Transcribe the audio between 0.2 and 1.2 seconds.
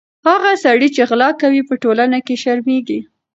هغه سړی چې